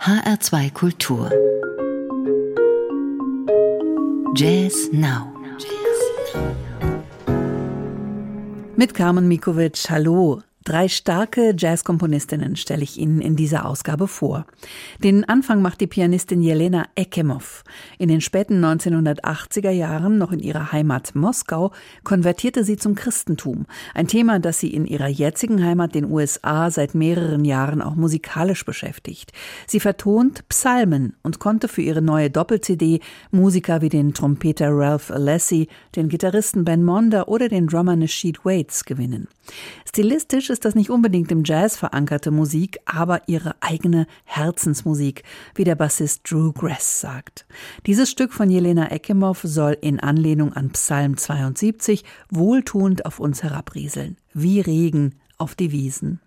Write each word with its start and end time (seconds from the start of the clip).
HR2 0.00 0.72
Kultur 0.72 1.30
Jazz 4.34 4.88
Now 4.92 5.30
Mit 8.76 8.94
Carmen 8.94 9.28
Mikovic, 9.28 9.90
hallo. 9.90 10.42
Drei 10.70 10.86
starke 10.86 11.52
Jazzkomponistinnen 11.58 12.54
stelle 12.54 12.84
ich 12.84 12.96
Ihnen 12.96 13.20
in 13.20 13.34
dieser 13.34 13.66
Ausgabe 13.66 14.06
vor. 14.06 14.46
Den 15.02 15.28
Anfang 15.28 15.62
macht 15.62 15.80
die 15.80 15.88
Pianistin 15.88 16.42
Jelena 16.42 16.84
Ekimov. 16.94 17.64
In 17.98 18.08
den 18.08 18.20
späten 18.20 18.64
1980er 18.64 19.70
Jahren, 19.70 20.16
noch 20.16 20.30
in 20.30 20.38
ihrer 20.38 20.70
Heimat 20.70 21.16
Moskau, 21.16 21.72
konvertierte 22.04 22.62
sie 22.62 22.76
zum 22.76 22.94
Christentum. 22.94 23.66
Ein 23.94 24.06
Thema, 24.06 24.38
das 24.38 24.60
sie 24.60 24.72
in 24.72 24.86
ihrer 24.86 25.08
jetzigen 25.08 25.60
Heimat, 25.60 25.96
den 25.96 26.08
USA, 26.08 26.70
seit 26.70 26.94
mehreren 26.94 27.44
Jahren 27.44 27.82
auch 27.82 27.96
musikalisch 27.96 28.64
beschäftigt. 28.64 29.32
Sie 29.66 29.80
vertont 29.80 30.48
Psalmen 30.50 31.16
und 31.24 31.40
konnte 31.40 31.66
für 31.66 31.82
ihre 31.82 32.00
neue 32.00 32.30
Doppel-CD 32.30 33.00
Musiker 33.32 33.80
wie 33.80 33.88
den 33.88 34.14
Trompeter 34.14 34.68
Ralph 34.70 35.10
Alessi, 35.10 35.66
den 35.96 36.08
Gitarristen 36.08 36.64
Ben 36.64 36.84
Monder 36.84 37.26
oder 37.26 37.48
den 37.48 37.66
Drummer 37.66 37.96
Nasheed 37.96 38.44
Waits 38.44 38.84
gewinnen. 38.84 39.26
Stilistisch 39.84 40.50
ist 40.50 40.59
das 40.64 40.74
nicht 40.74 40.90
unbedingt 40.90 41.30
im 41.32 41.44
Jazz 41.44 41.76
verankerte 41.76 42.30
Musik, 42.30 42.78
aber 42.84 43.22
ihre 43.26 43.54
eigene 43.60 44.06
Herzensmusik, 44.24 45.24
wie 45.54 45.64
der 45.64 45.74
Bassist 45.74 46.30
Drew 46.30 46.52
Grass 46.52 47.00
sagt. 47.00 47.46
Dieses 47.86 48.10
Stück 48.10 48.32
von 48.32 48.50
Jelena 48.50 48.90
Ekimov 48.90 49.40
soll 49.42 49.76
in 49.80 50.00
Anlehnung 50.00 50.52
an 50.52 50.70
Psalm 50.70 51.16
72 51.16 52.04
wohltuend 52.30 53.06
auf 53.06 53.20
uns 53.20 53.42
herabrieseln, 53.42 54.16
wie 54.32 54.60
Regen 54.60 55.16
auf 55.38 55.54
die 55.54 55.72
Wiesen. 55.72 56.20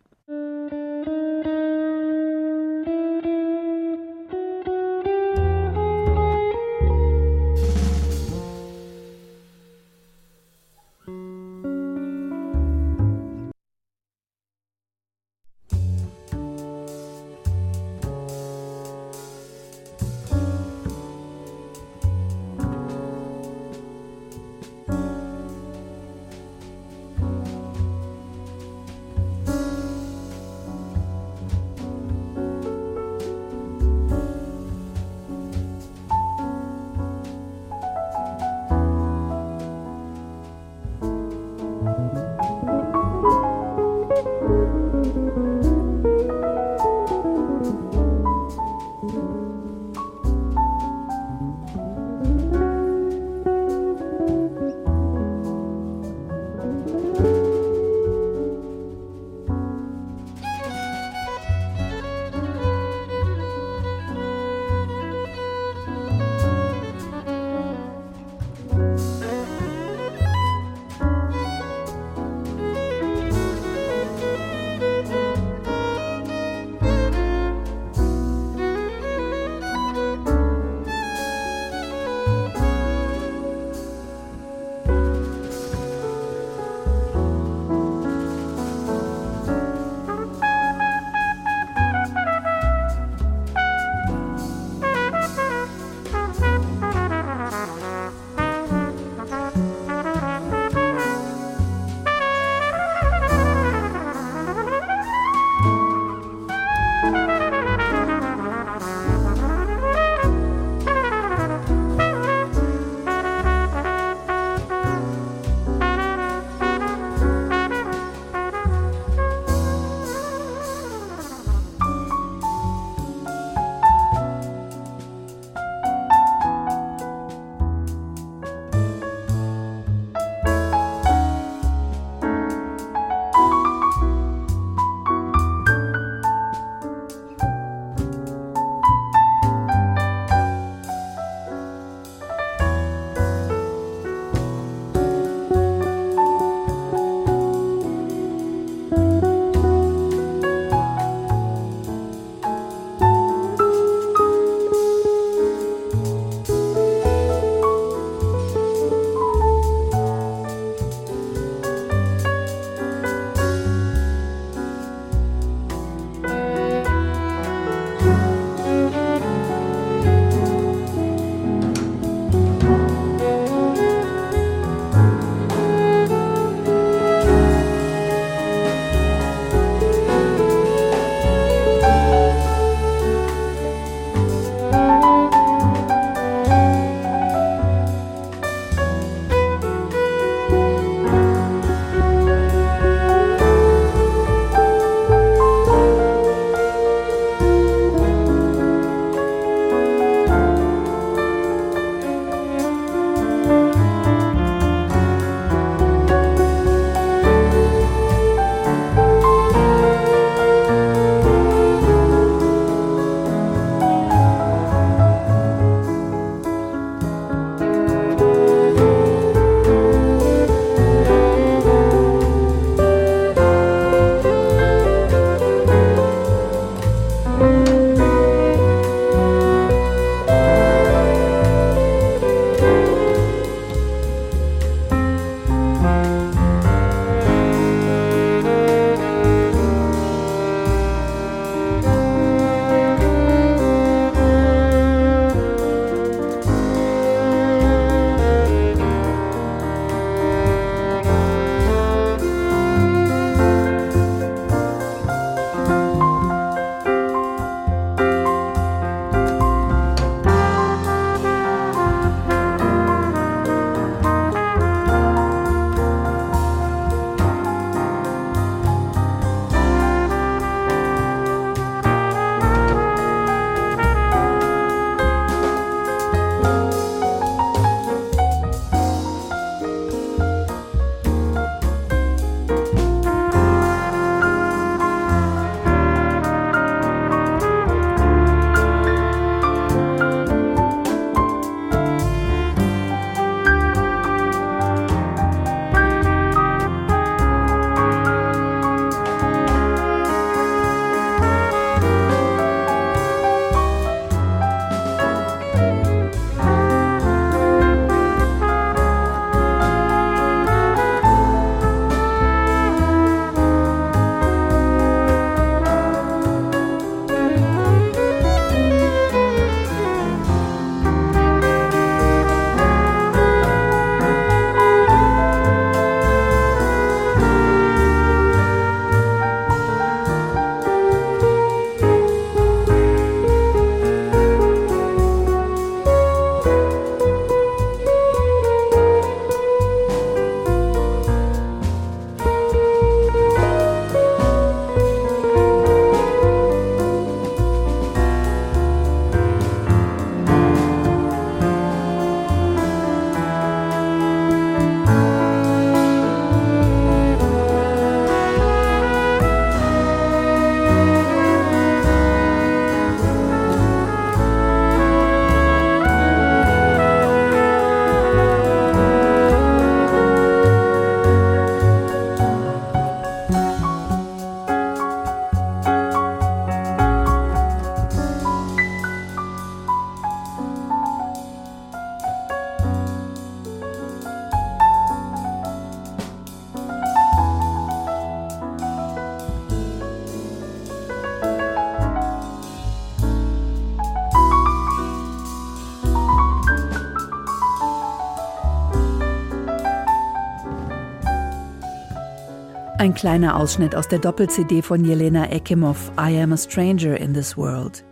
Ein 402.83 402.93
kleiner 402.93 403.37
Ausschnitt 403.37 403.77
aus 403.77 403.87
der 403.87 403.99
Doppel-CD 403.99 404.61
von 404.61 404.83
Jelena 404.83 405.31
Ekimov, 405.31 405.93
I 405.97 406.19
Am 406.19 406.33
a 406.33 406.37
Stranger 406.37 406.99
in 406.99 407.13
This 407.13 407.37
World. 407.37 407.85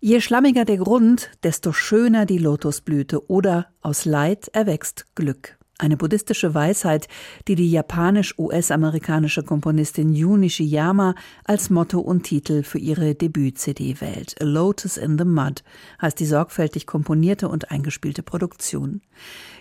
Je 0.00 0.22
schlammiger 0.22 0.64
der 0.64 0.78
Grund, 0.78 1.30
desto 1.42 1.74
schöner 1.74 2.24
die 2.24 2.38
Lotusblüte 2.38 3.28
oder 3.28 3.66
aus 3.82 4.06
Leid 4.06 4.48
erwächst 4.54 5.04
Glück. 5.14 5.58
Eine 5.76 5.98
buddhistische 5.98 6.54
Weisheit, 6.54 7.06
die 7.48 7.54
die 7.54 7.70
japanisch-US-amerikanische 7.70 9.42
Komponistin 9.42 10.14
Yu 10.14 10.38
Nishiyama 10.38 11.14
als 11.44 11.68
Motto 11.68 12.00
und 12.00 12.22
Titel 12.22 12.62
für 12.62 12.78
ihre 12.78 13.14
Debüt-CD 13.14 14.00
wählt. 14.00 14.34
A 14.40 14.44
Lotus 14.44 14.96
in 14.96 15.18
the 15.18 15.24
Mud 15.24 15.62
heißt 16.00 16.18
die 16.18 16.26
sorgfältig 16.26 16.86
komponierte 16.86 17.48
und 17.48 17.70
eingespielte 17.70 18.22
Produktion. 18.22 19.02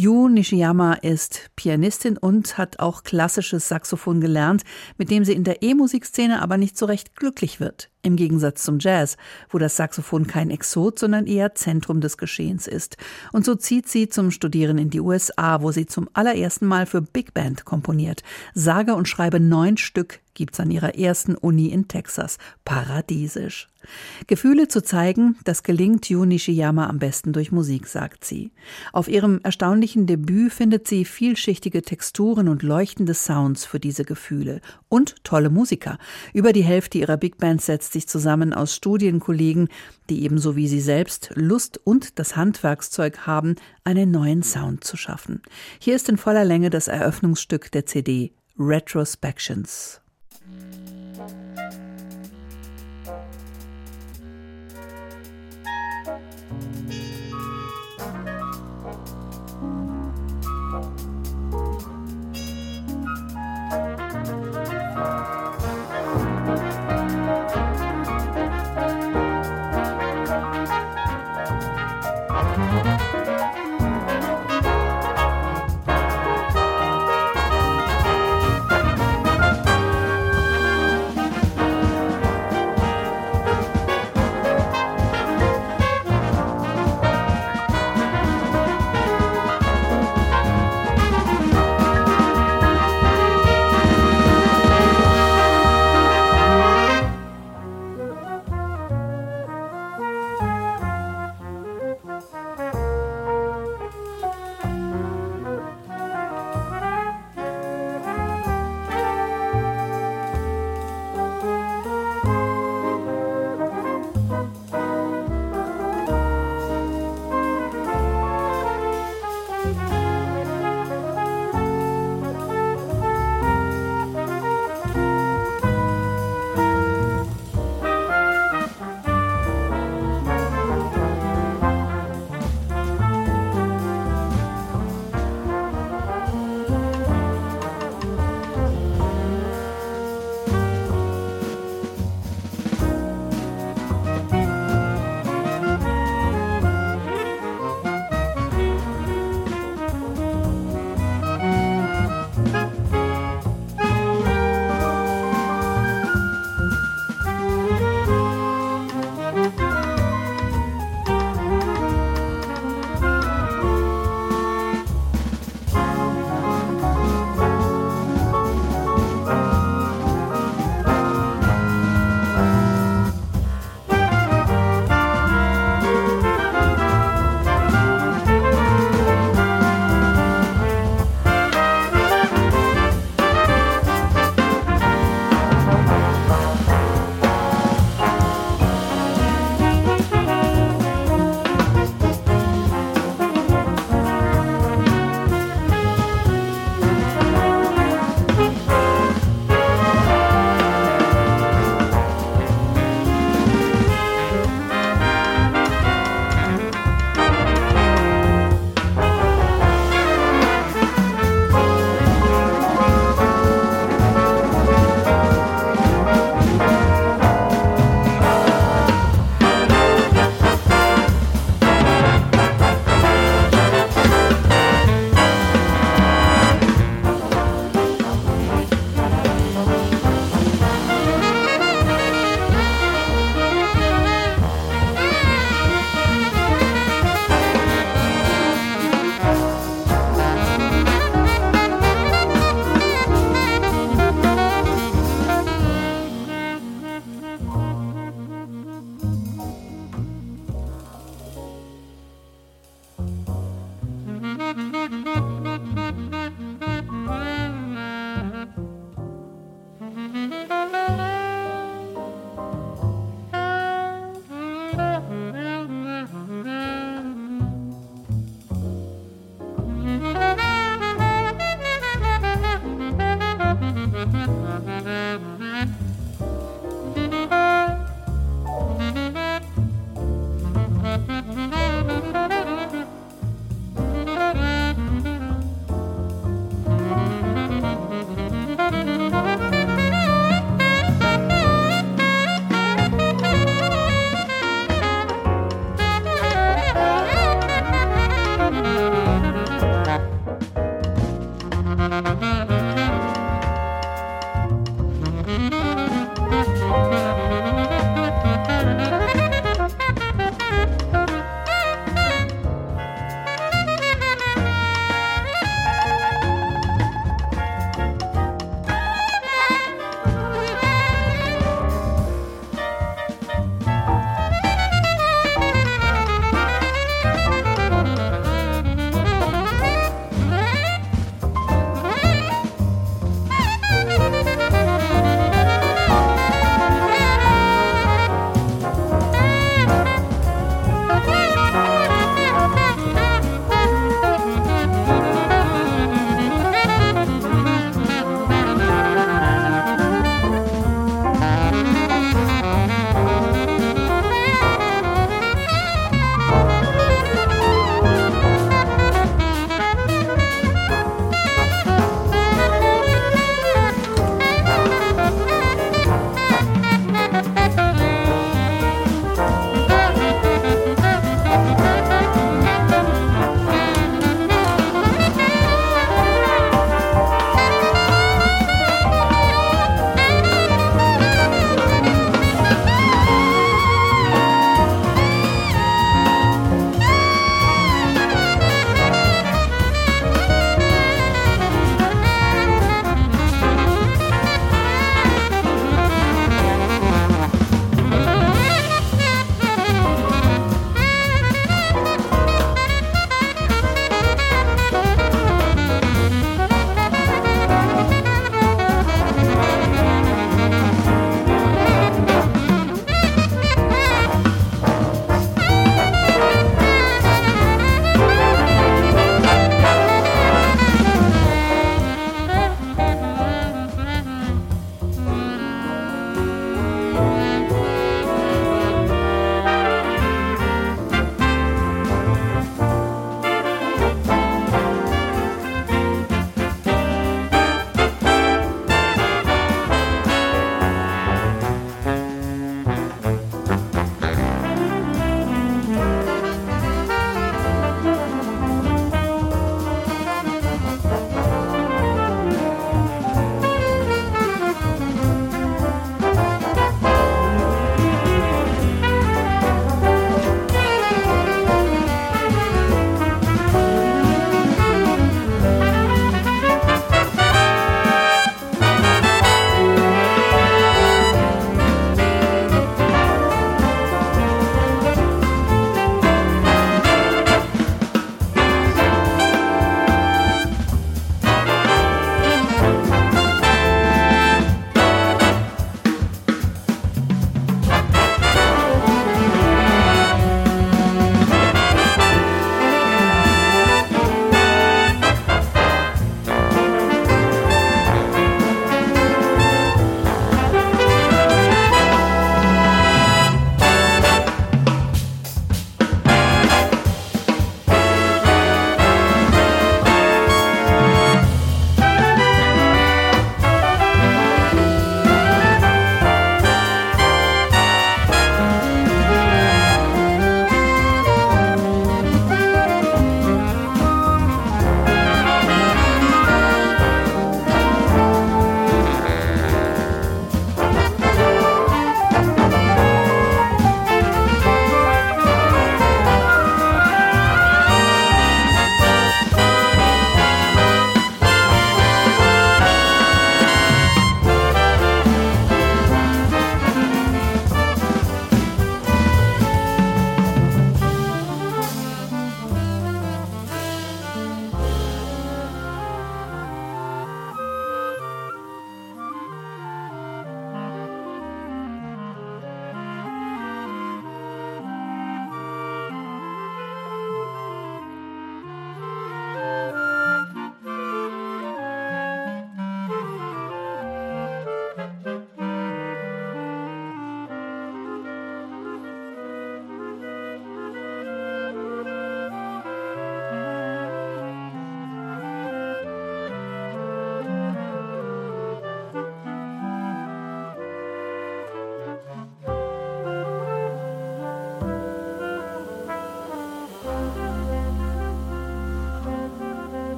Yu 0.00 0.28
Nishiyama 0.28 0.92
ist 0.92 1.50
Pianistin 1.56 2.18
und 2.18 2.56
hat 2.56 2.78
auch 2.78 3.02
klassisches 3.02 3.66
Saxophon 3.66 4.20
gelernt, 4.20 4.62
mit 4.96 5.10
dem 5.10 5.24
sie 5.24 5.32
in 5.32 5.42
der 5.42 5.60
E-Musikszene 5.60 6.40
aber 6.40 6.56
nicht 6.56 6.78
so 6.78 6.86
recht 6.86 7.16
glücklich 7.16 7.58
wird. 7.58 7.90
Im 8.02 8.14
Gegensatz 8.14 8.62
zum 8.62 8.78
Jazz, 8.78 9.16
wo 9.50 9.58
das 9.58 9.74
Saxophon 9.74 10.28
kein 10.28 10.50
Exot, 10.50 11.00
sondern 11.00 11.26
eher 11.26 11.56
Zentrum 11.56 12.00
des 12.00 12.16
Geschehens 12.16 12.68
ist. 12.68 12.96
Und 13.32 13.44
so 13.44 13.56
zieht 13.56 13.88
sie 13.88 14.08
zum 14.08 14.30
Studieren 14.30 14.78
in 14.78 14.90
die 14.90 15.00
USA, 15.00 15.62
wo 15.62 15.72
sie 15.72 15.86
zum 15.86 16.08
allerersten 16.12 16.66
Mal 16.66 16.86
für 16.86 17.02
Big 17.02 17.34
Band 17.34 17.64
komponiert. 17.64 18.22
Sage 18.54 18.94
und 18.94 19.08
schreibe 19.08 19.40
neun 19.40 19.78
Stück 19.78 20.20
gibt's 20.38 20.60
an 20.60 20.70
ihrer 20.70 20.94
ersten 20.94 21.34
Uni 21.34 21.66
in 21.66 21.88
Texas. 21.88 22.38
Paradiesisch. 22.64 23.68
Gefühle 24.26 24.68
zu 24.68 24.82
zeigen, 24.82 25.36
das 25.44 25.62
gelingt 25.62 26.08
Yu 26.08 26.24
Nishiyama 26.24 26.86
am 26.88 26.98
besten 26.98 27.32
durch 27.32 27.52
Musik, 27.52 27.86
sagt 27.86 28.24
sie. 28.24 28.52
Auf 28.92 29.08
ihrem 29.08 29.40
erstaunlichen 29.42 30.06
Debüt 30.06 30.52
findet 30.52 30.88
sie 30.88 31.04
vielschichtige 31.04 31.82
Texturen 31.82 32.48
und 32.48 32.62
leuchtende 32.62 33.14
Sounds 33.14 33.64
für 33.64 33.80
diese 33.80 34.04
Gefühle. 34.04 34.60
Und 34.88 35.16
tolle 35.24 35.50
Musiker. 35.50 35.98
Über 36.32 36.52
die 36.52 36.64
Hälfte 36.64 36.98
ihrer 36.98 37.16
Big 37.16 37.38
Band 37.38 37.60
setzt 37.60 37.92
sich 37.92 38.08
zusammen 38.08 38.52
aus 38.52 38.74
Studienkollegen, 38.74 39.68
die 40.08 40.22
ebenso 40.22 40.56
wie 40.56 40.68
sie 40.68 40.80
selbst 40.80 41.30
Lust 41.34 41.80
und 41.82 42.18
das 42.18 42.36
Handwerkszeug 42.36 43.26
haben, 43.26 43.56
einen 43.84 44.10
neuen 44.10 44.42
Sound 44.42 44.84
zu 44.84 44.96
schaffen. 44.96 45.42
Hier 45.78 45.96
ist 45.96 46.08
in 46.08 46.16
voller 46.16 46.44
Länge 46.44 46.70
das 46.70 46.88
Eröffnungsstück 46.88 47.72
der 47.72 47.86
CD 47.86 48.32
Retrospections. 48.58 50.00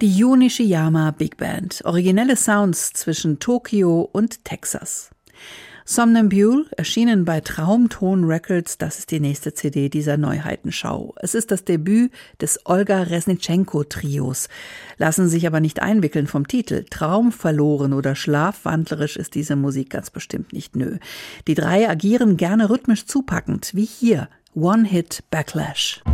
Die 0.00 0.16
Yu 0.16 0.36
Nishiyama 0.36 1.10
Big 1.10 1.38
Band. 1.38 1.80
Originelle 1.84 2.36
Sounds 2.36 2.92
zwischen 2.92 3.40
Tokio 3.40 4.08
und 4.12 4.44
Texas. 4.44 5.10
Somnambule, 5.84 6.66
erschienen 6.76 7.24
bei 7.24 7.40
Traumton 7.40 8.22
Records, 8.22 8.78
das 8.78 9.00
ist 9.00 9.10
die 9.10 9.18
nächste 9.18 9.54
CD 9.54 9.88
dieser 9.88 10.16
Neuheitenschau. 10.16 11.16
Es 11.20 11.34
ist 11.34 11.50
das 11.50 11.64
Debüt 11.64 12.12
des 12.40 12.60
Olga 12.64 13.02
Resnitschenko 13.02 13.82
Trios. 13.82 14.48
Lassen 14.98 15.28
sich 15.28 15.48
aber 15.48 15.58
nicht 15.58 15.82
einwickeln 15.82 16.28
vom 16.28 16.46
Titel. 16.46 16.84
Traumverloren 16.88 17.92
oder 17.92 18.14
schlafwandlerisch 18.14 19.16
ist 19.16 19.34
diese 19.34 19.56
Musik 19.56 19.90
ganz 19.90 20.10
bestimmt 20.10 20.52
nicht 20.52 20.76
nö. 20.76 20.98
Die 21.48 21.54
drei 21.56 21.88
agieren 21.88 22.36
gerne 22.36 22.70
rhythmisch 22.70 23.06
zupackend, 23.06 23.72
wie 23.74 23.86
hier. 23.86 24.28
One 24.54 24.86
Hit 24.86 25.24
Backlash. 25.32 26.04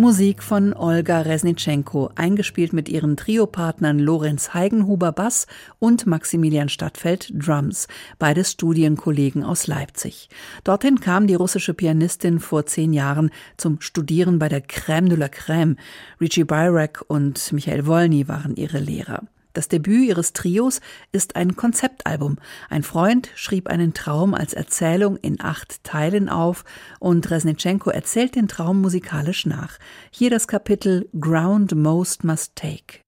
Musik 0.00 0.42
von 0.42 0.72
Olga 0.72 1.20
Resnitschenko, 1.20 2.08
eingespielt 2.14 2.72
mit 2.72 2.88
ihren 2.88 3.18
Triopartnern 3.18 3.98
Lorenz 3.98 4.54
Heigenhuber 4.54 5.12
Bass 5.12 5.46
und 5.78 6.06
Maximilian 6.06 6.70
Stadtfeld 6.70 7.30
Drums, 7.34 7.86
beides 8.18 8.52
Studienkollegen 8.52 9.44
aus 9.44 9.66
Leipzig. 9.66 10.30
Dorthin 10.64 11.00
kam 11.00 11.26
die 11.26 11.34
russische 11.34 11.74
Pianistin 11.74 12.40
vor 12.40 12.64
zehn 12.64 12.94
Jahren 12.94 13.30
zum 13.58 13.82
Studieren 13.82 14.38
bei 14.38 14.48
der 14.48 14.64
Crème 14.66 15.10
de 15.10 15.18
la 15.18 15.26
Crème. 15.26 15.76
Richie 16.18 16.44
Byrack 16.44 17.04
und 17.06 17.52
Michael 17.52 17.86
Wolny 17.86 18.26
waren 18.26 18.56
ihre 18.56 18.78
Lehrer. 18.78 19.24
Das 19.52 19.68
Debüt 19.68 20.08
ihres 20.08 20.32
Trios 20.32 20.80
ist 21.12 21.36
ein 21.36 21.56
Konzeptalbum. 21.56 22.36
Ein 22.68 22.82
Freund 22.82 23.30
schrieb 23.34 23.68
einen 23.68 23.94
Traum 23.94 24.34
als 24.34 24.54
Erzählung 24.54 25.16
in 25.16 25.40
acht 25.40 25.82
Teilen 25.84 26.28
auf 26.28 26.64
und 26.98 27.30
Resnitschenko 27.30 27.90
erzählt 27.90 28.36
den 28.36 28.48
Traum 28.48 28.80
musikalisch 28.80 29.46
nach. 29.46 29.78
Hier 30.10 30.30
das 30.30 30.46
Kapitel 30.46 31.08
Ground 31.18 31.74
Most 31.74 32.24
Must 32.24 32.54
Take. 32.56 33.00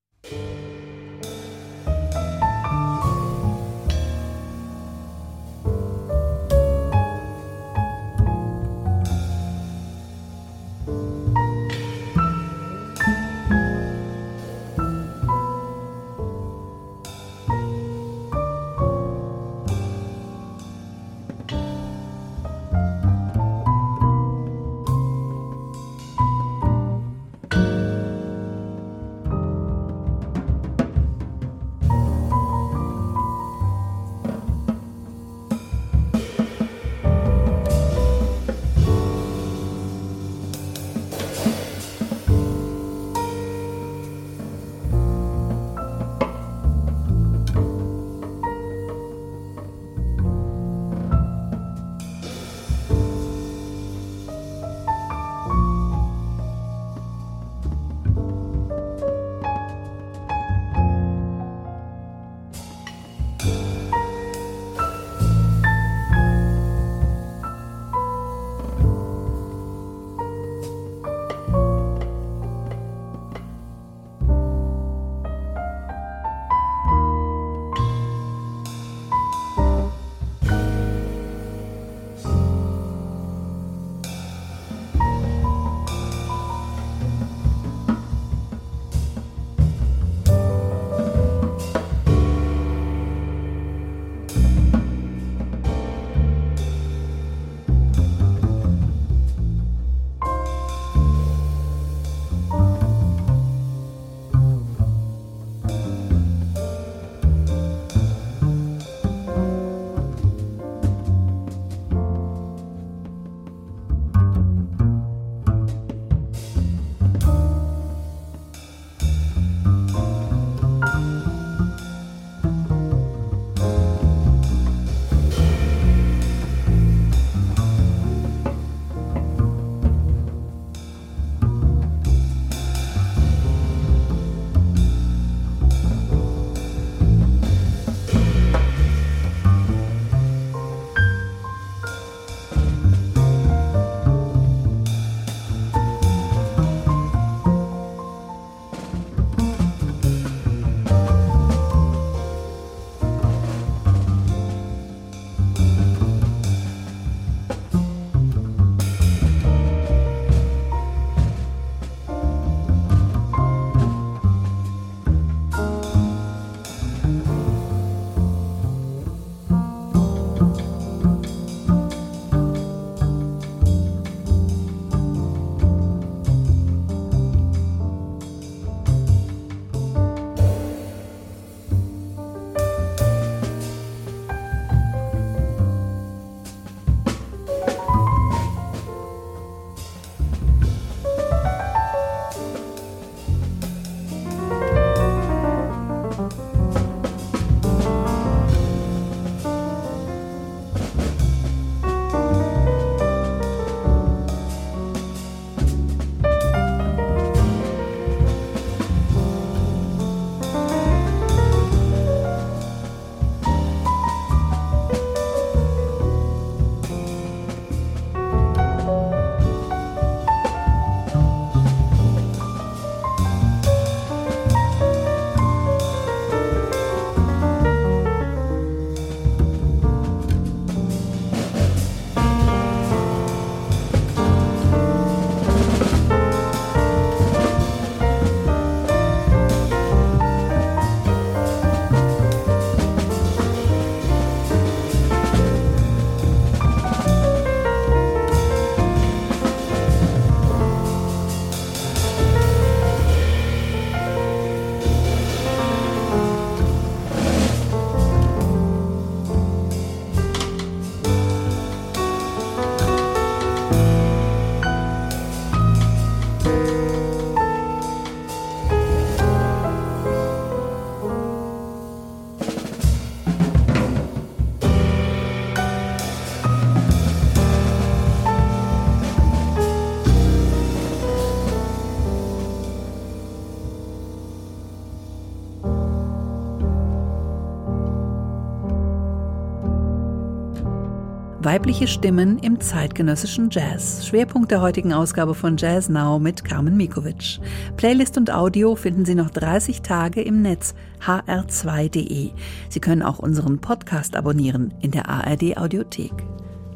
Weibliche 291.52 291.86
Stimmen 291.86 292.38
im 292.38 292.60
zeitgenössischen 292.60 293.50
Jazz. 293.50 294.06
Schwerpunkt 294.06 294.50
der 294.50 294.62
heutigen 294.62 294.94
Ausgabe 294.94 295.34
von 295.34 295.58
Jazz 295.58 295.90
Now 295.90 296.18
mit 296.18 296.44
Carmen 296.44 296.78
Mikovic. 296.78 297.40
Playlist 297.76 298.16
und 298.16 298.32
Audio 298.32 298.74
finden 298.74 299.04
Sie 299.04 299.14
noch 299.14 299.28
30 299.28 299.82
Tage 299.82 300.22
im 300.22 300.40
Netz 300.40 300.74
hr2.de. 301.04 302.30
Sie 302.70 302.80
können 302.80 303.02
auch 303.02 303.18
unseren 303.18 303.58
Podcast 303.58 304.16
abonnieren 304.16 304.72
in 304.80 304.92
der 304.92 305.10
ARD 305.10 305.58
Audiothek. 305.58 306.14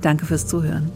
Danke 0.02 0.26
fürs 0.26 0.46
Zuhören. 0.46 0.92